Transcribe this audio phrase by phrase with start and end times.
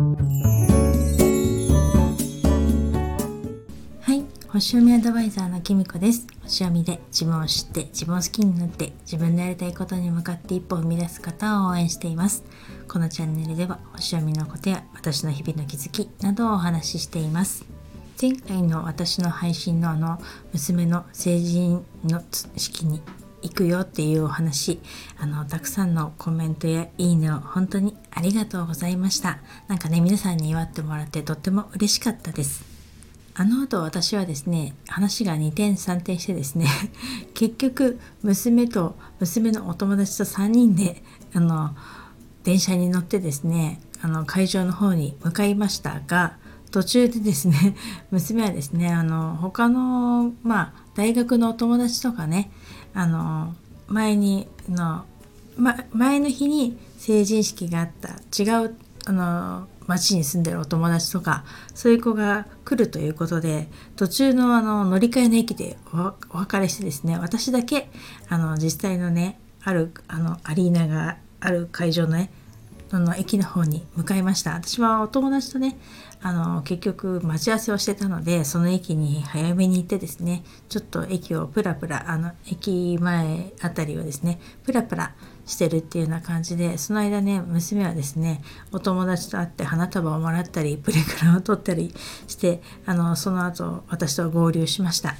[0.00, 0.06] は
[4.14, 6.26] い星読みアドバイザーのきみこです。
[6.42, 12.44] 星読みで自分を知って自分を好きになって自分のやりたいことに向かって一歩を踏み出す方を応援しています。
[12.88, 17.66] このチャンネルでは星読みのことや私の日々の気づきなどをお話ししています。
[18.20, 20.18] 前回の私の配信のあの
[20.54, 22.22] 娘の成人の
[22.56, 23.02] 式に
[23.42, 24.80] 行くよっていうお話
[25.18, 29.38] あのたくさんのコメントやいいねを本当にありがとうございました。
[29.68, 32.70] なんかね皆さんに祝ってもらってとっても嬉しかったです。
[33.34, 36.66] あの後私はですね話が2転3転してですね
[37.32, 41.74] 結局娘と娘のお友達と3人であの
[42.44, 46.36] 電車に乗ってですねあの会場の方に向かいましたが
[46.70, 47.76] 途中でですね
[48.10, 52.50] 娘はですねあの他のまあ大学のお友達とかね
[52.94, 53.54] あの
[53.88, 55.04] 前にの、
[55.56, 58.10] ま、前の日に成人式があった。
[58.42, 58.76] 違う
[59.06, 61.44] あの町に住んでるお友達とか
[61.74, 67.90] そういう子が来るということで途中のあの乗り換えの駅でお別れしてですね私だけ
[68.28, 72.30] あの実際のねあるあのアリーナがある会場のね
[72.98, 75.78] の駅の方に向かいました私はお友達とね
[76.22, 85.14] あの結局待ち合わせをしてたのでその駅に早めに行ってですねちょっと駅をプラプラあの駅前あたりをですねプラプラ
[85.46, 91.94] してるっていうような感じでその間ね娘はですねお友達と会って花束をもらったりプレクラを取ったり
[92.28, 95.16] してあのその後私と合流しました。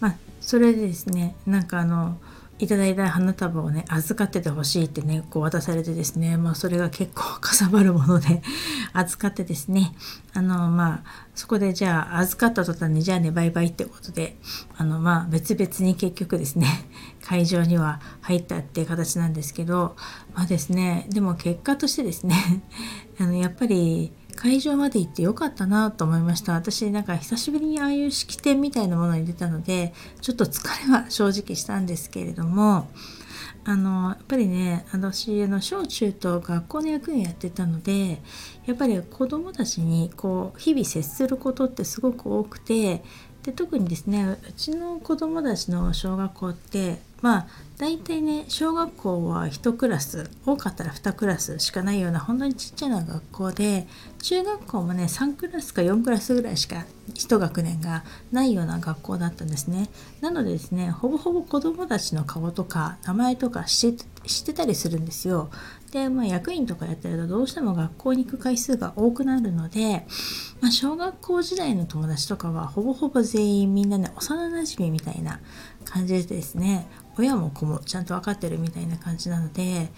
[0.00, 2.18] まあ、それでですねなんかあの
[2.58, 8.42] いただいた花束をね預かっててほしいってねこう渡されてですねまあそれが結構かさばるもので
[8.94, 9.94] 預かってですね
[10.32, 11.02] あのまあ
[11.34, 14.38] そこでじゃあ預かった途端にじゃあねバイバイってことで
[14.78, 16.66] あのまあ別々に結局ですね
[17.22, 19.94] 会場には入ったっていう形なんですけど
[20.34, 22.62] まあですねでも結果としてですね
[23.20, 26.52] あのやっぱり会場まで行ってよかったなと思いました。
[26.52, 32.88] 私なんか久しぶりにああいう式典みたいなものに出たのでちょっと疲れは正直したんですけれども
[33.64, 38.20] あのやっぱりね私あの小中と学校の役員やってたので
[38.64, 43.02] やっぱり子どもたちにこう日々接することってすごく多くて
[43.46, 47.46] で特にですねうちの子どもたちの小学校ってまあ
[47.78, 53.86] 大体ね小学校は1クラス多かったら2クラスしかないような本当にちっちゃな学校で
[54.20, 58.02] 中学校もね3クラスか4クラスぐらいしか1学年が
[58.32, 59.88] ないような学校だったんですね。
[60.20, 64.04] なのでですねほぼほぼ子どもたちの顔とか名前とか知って
[64.54, 65.50] たりするんですよ。
[65.92, 70.06] で、まあ、役員とかやってるとどうしても学校に行く回数が多くなるので、
[70.60, 75.40] まあ、小学校時代の友達とかはほぼほぼ全員みんなね幼なじみみたいな
[75.84, 76.86] 感じでですね。
[77.18, 79.90] 親も子もちゃんと分かってるみたいな感じなので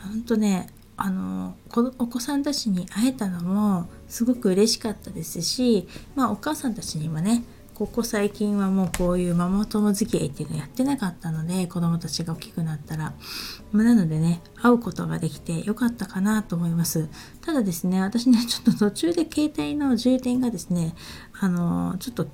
[0.00, 0.68] 本当ね
[0.98, 1.56] あの
[1.98, 7.44] お子さんたちに会えたのもすごく嬉しかったですし、まあ、お母さんたちにもね
[7.78, 13.14] ここ最近はもうこういうママ友付き合いっていうのやってなかったので子供たちが大きくなったら。
[13.72, 17.08] なのでね会うことができてよかったかなと思います。
[17.40, 20.96] ただですね私ねちょっと途中で携帯の充電がですね
[21.38, 22.26] あのちょっと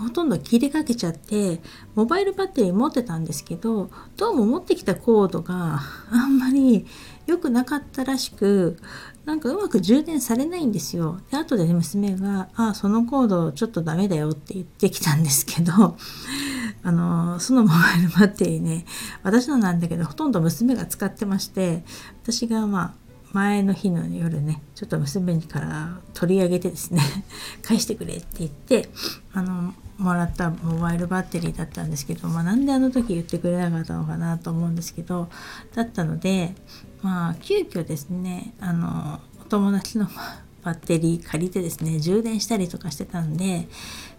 [0.00, 1.60] ほとんど切れかけちゃって
[1.94, 5.80] モバイルバッテリー持ってたんですけどどうも持ってきたコードが
[6.10, 6.86] あんまり
[7.26, 8.78] 良くなかったらしく
[9.24, 11.20] なんかうまく充電されないんですよ。
[11.32, 15.96] で後で、ね、娘が「あそのコードちょっとダメだよ」って言ってきたんですけど
[16.84, 18.86] あのそのモバイルバッテリーね
[19.24, 21.84] 私のなんだけどほとんど娘が使ってまして
[22.22, 22.94] 私がまあ
[23.32, 27.02] 前の日の夜ねちょっと娘から取り上げてですね
[27.62, 28.88] 返してくれって言って
[29.32, 35.28] あのもらったモバイルバッテリーだったんですけど、まあ、なんであの時言ってくれなかったのかなと思うんですけど
[35.74, 36.54] だったので
[37.02, 40.08] まあ急遽ですねあのお友達の
[40.62, 43.68] バッテリー借りてですね充電したりとかしてたんで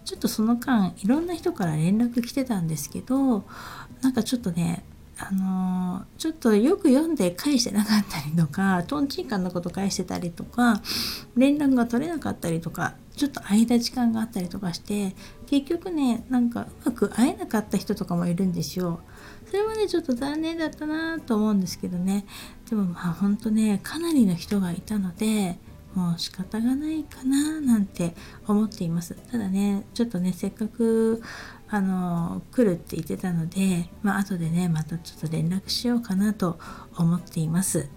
[0.04, 3.44] ちょっとその間いろんな人から連絡来てたんですけど
[4.00, 4.82] なんかちょっとね
[5.20, 10.80] あのちょっとよく読んで返してなかったりとか とんちんかんなこと返してたりとか
[11.36, 15.16] 連絡が取れなかったりとかちょっと間時間があったりとかして
[15.46, 19.00] 結局ねなんかうまく会えなかった人とかもいるんですよ。
[19.46, 22.26] それはねちょっと残念だったなと思うんですけどね
[22.68, 25.58] でもまあほんとねかなりの人がいたので
[25.98, 28.14] もう仕方がないかななんて
[28.46, 29.16] 思っています。
[29.32, 31.20] ただねちょっとねせっかく
[31.68, 36.60] あの来るって言ってたのでまあ後でねまたちょっと連絡しようかなと
[36.96, 37.88] 思っています。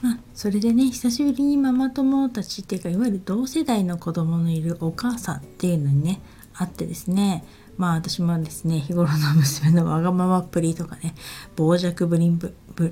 [0.00, 6.20] まあ、それでね久しぶりにママ友たちっていうかいわゆる同世代の子供のいるお母さんっていうのにね
[6.54, 7.44] 会ってですね
[7.76, 11.14] まあ私もですね日頃の娘のわがままっぷりとかね
[11.56, 12.90] 傍若無人ぶぶ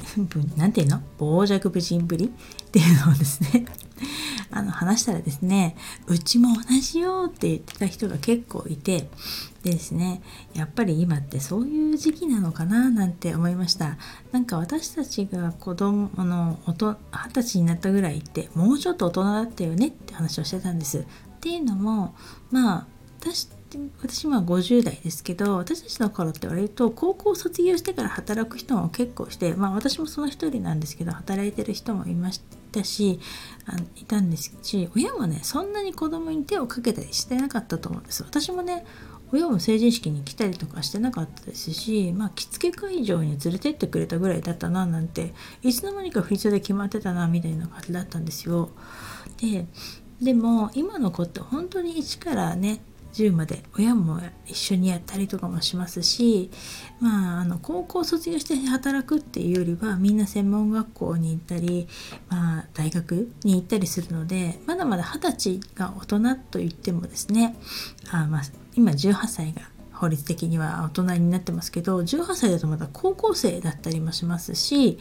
[0.57, 1.03] なんていうの？
[1.19, 2.27] 傍若無人ぶり？
[2.27, 3.67] っていうのをですね
[4.51, 9.09] あの話したらですねうちも同じよって言ってた人が結構いて
[9.63, 10.23] でですね
[10.55, 13.97] やっぱり今ってそういう時期なのかななんて思いました。
[14.33, 16.97] なんか私たちが子供の二十
[17.35, 20.99] 歳になったぐらいってもうちょっと大人だったよねって話をしてたんです。
[20.99, 21.05] っ
[21.41, 22.15] ていうのも
[22.51, 22.87] まあ
[23.21, 23.49] 私
[24.03, 32.41] 私今50代ですけど私たちの頃って割と高校卒業してから働く人も結構してまあ私もその一人なんですけど働いてる人もいまし
[32.73, 33.21] たし
[33.67, 38.85] あのいたんですし親もねそんなに子供に手をかけたりしてなかったと思うんです私もね
[39.33, 45.33] 親も成人式に来たりとかしてなかったですし、まあ、着付け会場に連れてってくれたぐらいだったななんて
[45.63, 48.71] いつの間にか振り袖決まってたなみたいな感じだったんですよ。
[49.41, 49.67] で
[50.21, 52.81] でも今の子って本当に一からね
[53.13, 56.51] 10まで親も一緒にやったりとかもしますし
[57.01, 61.89] まああの高校卒業して働くっていうよりはみんな専門学校に行ったり、
[62.29, 67.57] まあ、大学に行ったりするのでまだまだ二十歳が大人と言ってもですね
[68.11, 68.43] あ、まあ、
[68.75, 74.99] 今18歳が法律的には大人になってますけど18歳だとまだ高校生だったりもしますし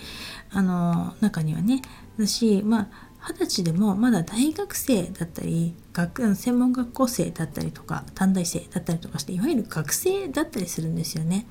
[0.51, 1.81] あの中にはね
[2.17, 11.45] 私まあ二十歳でもまだ大学生だったり学専門学校生だったりとか短大生だったりとかしていわゆる学生だったりするんですよね。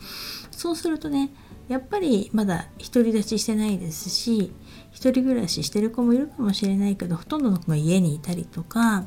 [0.51, 1.31] そうするとね
[1.69, 4.53] やっぱりまだ独り立ちしてないですし
[4.91, 9.07] 一人暮らししてる子もいるかもしれないけどほとんどの子が家にいたりとか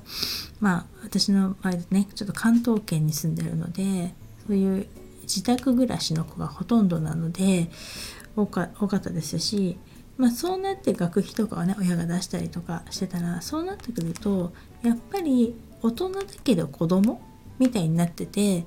[0.60, 4.14] まあ私の場合ねちょっと関東圏に住んでるので
[4.46, 4.88] そういう
[5.24, 7.70] 自宅暮らしの子がほとんどなので
[8.36, 9.78] 多かったですし
[10.18, 14.54] まあ、そうなって学費とかはね親が出したりとかしてたらそうなってくると
[14.84, 17.22] やっぱり大人だけど子供
[17.58, 18.58] みたいになってて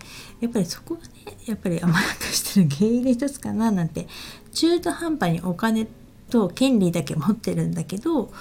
[0.41, 1.09] やっぱりそこがね
[1.47, 4.07] やっぱり甘やかしてる原因の一つかななんて
[4.53, 5.87] 中途半端にお金
[6.31, 8.33] と権利だけ持ってるんだけど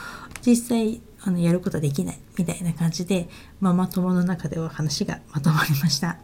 [0.46, 3.30] 実際あのやることはできないみたいな感じで
[3.62, 6.18] ママ友の中では話がまとまりました。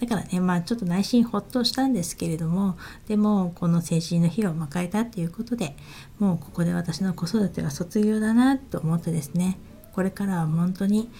[0.00, 2.76] だからねまあちょっと内心ほっとしたんですけれども
[3.08, 5.76] でもこの成人の日を迎えたっていうことで
[6.18, 9.58] もうここで私の子育ては卒業だなと思ってですね
[9.92, 11.10] これからは本当に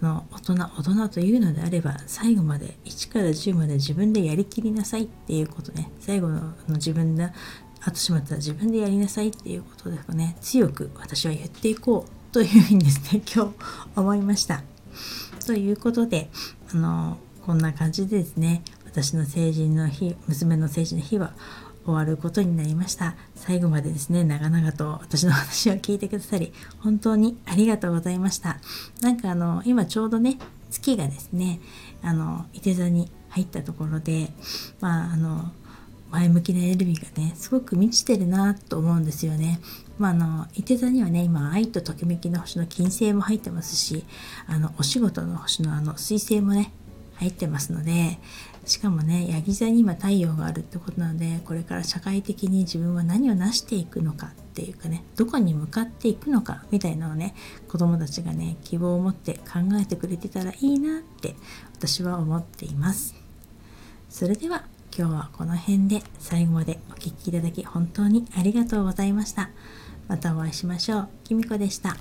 [0.00, 7.30] あの大人大人というのであれば最後まで1から10まで自分でやりきりなさいっていうことね最後の自分で
[7.82, 13.54] 後始末は自分でやりなさいっていうことですかね強く私は言っていこうというふうにですね今日
[13.96, 14.62] 思いました。
[15.46, 16.30] ということで
[16.72, 18.62] あのこんな感じでですね。
[18.84, 21.32] 私の成人の日娘の成人の日は
[21.84, 23.16] 終わることになりました。
[23.34, 28.58] 最後までですね長々と私の話を聞いてくださり本当にありがとうございました。
[29.00, 30.38] なんかあの今ちょうどね
[30.70, 31.60] 月がですね
[32.02, 34.28] あの伊手座に入ったところで
[34.80, 35.52] まああの
[36.10, 39.60] 前向きなエネルギーがねすごく満ちてるなと思うんですよね。
[39.98, 44.04] まあ、あの伊手座にはね今愛とときめきの星の金星も入ってますし
[44.46, 46.72] あのお仕事の星のあの水星もね
[47.20, 48.18] 入ってますので
[48.64, 57.34] しかもねヤギ座に今太陽があるってことなのでこれから社会的に自分は何を成していくのかっていうかねどこに向かっていくのかみたいなのをね
[57.68, 61.34] 子供たちがね希望を持って考えてくれてたらいいなって
[61.74, 63.14] 私は思っています。
[64.08, 64.64] それでは
[64.96, 69.50] 今日はこの辺で最後までお聴きいただき本当にありがとうございました。
[70.08, 71.08] またお会いしましょう。
[71.22, 71.96] きみこでした。